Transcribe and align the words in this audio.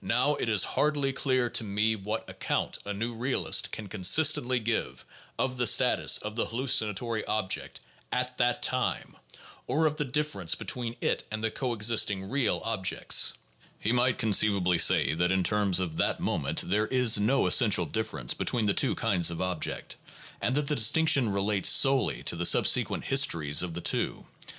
Now, 0.00 0.34
it 0.36 0.48
is 0.48 0.64
hardly 0.80 1.12
clear 1.12 1.50
to 1.50 1.62
me 1.62 1.94
what 1.94 2.26
account 2.30 2.78
a 2.86 2.94
new 2.94 3.12
realist 3.12 3.70
can 3.70 3.86
consistently 3.86 4.58
give 4.58 5.04
of 5.38 5.58
the 5.58 5.66
status 5.66 6.16
of 6.16 6.36
the 6.36 6.46
hallucinatory 6.46 7.22
object 7.26 7.78
at 8.10 8.38
that 8.38 8.62
time, 8.62 9.14
or 9.66 9.84
of 9.84 9.96
the 9.96 10.06
difference 10.06 10.54
between 10.54 10.96
it 11.02 11.24
and 11.30 11.44
the 11.44 11.50
coexisting 11.50 12.30
"real" 12.30 12.62
ob 12.64 12.86
jects. 12.86 13.34
He 13.78 13.92
might 13.92 14.16
conceivably 14.16 14.78
say 14.78 15.12
that 15.12 15.30
in 15.30 15.44
terms 15.44 15.80
of 15.80 15.98
that 15.98 16.18
moment 16.18 16.62
there 16.66 16.86
is 16.86 17.20
no 17.20 17.46
essential 17.46 17.84
difference 17.84 18.32
between 18.32 18.64
the 18.64 18.72
two 18.72 18.94
kinds 18.94 19.30
of 19.30 19.42
object, 19.42 19.96
that 20.40 20.54
the 20.54 20.62
distinction 20.74 21.28
relates 21.28 21.68
solely 21.68 22.22
to 22.22 22.36
the 22.36 22.46
subsequent 22.46 23.04
histories 23.04 23.62
of 23.62 23.74
the 23.74 23.82
two. 23.82 24.24